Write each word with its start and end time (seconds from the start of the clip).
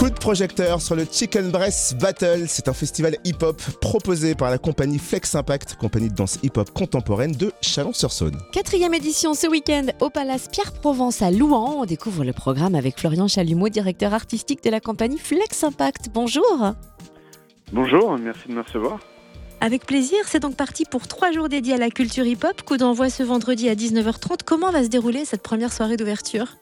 Coup 0.00 0.08
de 0.08 0.14
projecteur 0.14 0.80
sur 0.80 0.96
le 0.96 1.04
Chicken 1.04 1.50
Breast 1.50 1.98
Battle. 1.98 2.44
C'est 2.46 2.68
un 2.68 2.72
festival 2.72 3.18
hip-hop 3.26 3.60
proposé 3.82 4.34
par 4.34 4.48
la 4.48 4.56
compagnie 4.56 4.98
Flex 4.98 5.34
Impact, 5.34 5.76
compagnie 5.78 6.08
de 6.08 6.14
danse 6.14 6.38
hip-hop 6.42 6.70
contemporaine 6.70 7.32
de 7.32 7.52
Chalon-sur-Saône. 7.60 8.38
Quatrième 8.50 8.94
édition 8.94 9.34
ce 9.34 9.46
week-end 9.46 9.88
au 10.00 10.08
Palace 10.08 10.48
Pierre-Provence 10.50 11.20
à 11.20 11.30
Louan. 11.30 11.82
On 11.82 11.84
découvre 11.84 12.24
le 12.24 12.32
programme 12.32 12.74
avec 12.74 12.98
Florian 12.98 13.28
Chalumeau, 13.28 13.68
directeur 13.68 14.14
artistique 14.14 14.64
de 14.64 14.70
la 14.70 14.80
compagnie 14.80 15.18
Flex 15.18 15.64
Impact. 15.64 16.06
Bonjour. 16.14 16.72
Bonjour, 17.70 18.16
merci 18.16 18.48
de 18.48 18.54
me 18.54 18.62
recevoir. 18.62 19.00
Avec 19.60 19.84
plaisir, 19.84 20.20
c'est 20.24 20.40
donc 20.40 20.56
parti 20.56 20.84
pour 20.90 21.08
trois 21.08 21.30
jours 21.30 21.50
dédiés 21.50 21.74
à 21.74 21.76
la 21.76 21.90
culture 21.90 22.24
hip-hop. 22.24 22.62
Coup 22.62 22.78
d'envoi 22.78 23.10
ce 23.10 23.22
vendredi 23.22 23.68
à 23.68 23.74
19h30. 23.74 24.44
Comment 24.46 24.70
va 24.70 24.82
se 24.82 24.88
dérouler 24.88 25.26
cette 25.26 25.42
première 25.42 25.74
soirée 25.74 25.98
d'ouverture? 25.98 26.56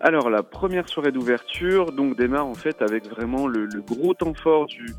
Alors 0.00 0.30
la 0.30 0.42
première 0.42 0.88
soirée 0.88 1.12
d'ouverture 1.12 1.92
démarre 2.16 2.46
en 2.46 2.54
fait 2.54 2.80
avec 2.82 3.08
vraiment 3.08 3.46
le, 3.46 3.68
gros 3.86 4.14
temps 4.14 4.34
fort 4.34 4.66
du, 4.66 4.94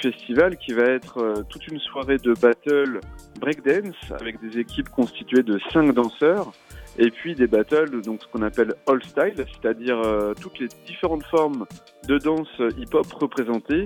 festival 0.00 0.56
qui 0.56 0.72
va 0.72 0.84
être 0.84 1.18
euh, 1.18 1.42
toute 1.48 1.66
une 1.68 1.78
soirée 1.80 2.18
de 2.18 2.34
battle 2.34 3.00
breakdance 3.40 3.96
avec 4.20 4.40
des 4.40 4.58
équipes 4.58 4.88
constituées 4.90 5.42
de 5.42 5.58
cinq 5.72 5.92
danseurs 5.94 6.52
et 6.98 7.10
puis 7.10 7.34
des 7.34 7.46
battles 7.46 8.02
donc 8.02 8.22
ce 8.22 8.28
qu'on 8.28 8.42
appelle 8.42 8.74
all 8.86 9.02
style, 9.02 9.34
c'est-à-dire 9.36 10.00
euh, 10.04 10.34
toutes 10.40 10.58
les 10.58 10.68
différentes 10.86 11.24
formes 11.24 11.66
de 12.06 12.18
danse 12.18 12.48
hip-hop 12.76 13.10
représentées 13.12 13.84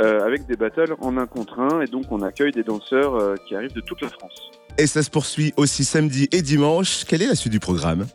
euh, 0.00 0.24
avec 0.24 0.46
des 0.46 0.56
battles 0.56 0.94
en 1.00 1.16
un 1.16 1.26
contre 1.26 1.60
un 1.60 1.80
et 1.80 1.86
donc 1.86 2.04
on 2.10 2.22
accueille 2.22 2.52
des 2.52 2.64
danseurs 2.64 3.34
qui 3.46 3.54
arrivent 3.54 3.74
de 3.74 3.80
toute 3.80 4.00
la 4.00 4.08
France. 4.08 4.50
Et 4.78 4.86
ça 4.86 5.02
se 5.02 5.10
poursuit 5.10 5.52
aussi 5.56 5.84
samedi 5.84 6.28
et 6.32 6.42
dimanche. 6.42 7.04
Quelle 7.04 7.22
est 7.22 7.28
la 7.28 7.36
suite 7.36 7.52
du 7.52 7.60
programme? 7.60 8.06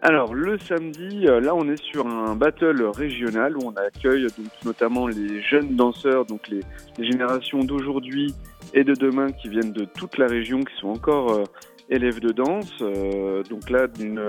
Alors 0.00 0.32
le 0.32 0.58
samedi, 0.58 1.26
euh, 1.26 1.40
là 1.40 1.56
on 1.56 1.68
est 1.68 1.82
sur 1.82 2.06
un 2.06 2.36
battle 2.36 2.84
régional 2.84 3.56
où 3.56 3.62
on 3.64 3.72
accueille 3.72 4.22
donc 4.22 4.46
notamment 4.64 5.08
les 5.08 5.42
jeunes 5.42 5.74
danseurs, 5.74 6.24
donc 6.24 6.48
les, 6.48 6.60
générations 7.00 7.64
d'aujourd'hui 7.64 8.32
et 8.74 8.84
de 8.84 8.94
demain 8.94 9.32
qui 9.32 9.48
viennent 9.48 9.72
de 9.72 9.84
toute 9.84 10.16
la 10.16 10.26
région, 10.26 10.60
qui 10.60 10.74
sont 10.80 10.90
encore 10.90 11.32
euh, 11.32 11.44
élèves 11.90 12.20
de 12.20 12.30
danse. 12.30 12.72
Euh, 12.80 13.42
donc 13.50 13.70
là 13.70 13.88
d'une 13.88 14.24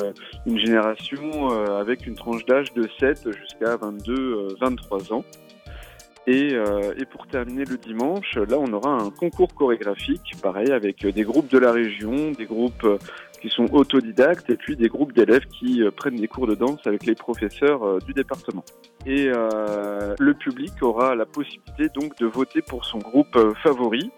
une 0.47 0.57
génération 0.57 1.49
avec 1.49 2.07
une 2.07 2.15
tranche 2.15 2.45
d'âge 2.45 2.73
de 2.73 2.87
7 2.99 3.29
jusqu'à 3.31 3.77
22, 3.77 4.55
23 4.59 5.13
ans. 5.13 5.23
Et, 6.27 6.49
et, 6.53 7.05
pour 7.05 7.25
terminer 7.25 7.65
le 7.65 7.77
dimanche, 7.77 8.35
là 8.35 8.57
on 8.59 8.71
aura 8.71 8.91
un 8.91 9.09
concours 9.09 9.53
chorégraphique, 9.55 10.33
pareil 10.43 10.71
avec 10.71 11.05
des 11.07 11.23
groupes 11.23 11.49
de 11.49 11.57
la 11.57 11.71
région, 11.71 12.31
des 12.31 12.45
groupes 12.45 12.85
qui 13.41 13.49
sont 13.49 13.65
autodidactes 13.73 14.49
et 14.49 14.55
puis 14.55 14.75
des 14.75 14.87
groupes 14.87 15.13
d'élèves 15.13 15.45
qui 15.47 15.81
euh, 15.81 15.91
prennent 15.91 16.15
des 16.15 16.27
cours 16.27 16.47
de 16.47 16.55
danse 16.55 16.79
avec 16.85 17.05
les 17.05 17.15
professeurs 17.15 17.83
euh, 17.83 17.99
du 18.05 18.13
département. 18.13 18.63
Et 19.05 19.29
euh, 19.29 20.15
le 20.19 20.33
public 20.33 20.71
aura 20.81 21.15
la 21.15 21.25
possibilité 21.25 21.87
donc 21.95 22.17
de 22.17 22.25
voter 22.25 22.61
pour 22.61 22.85
son 22.85 22.99
groupe 22.99 23.37
favori. 23.63 24.11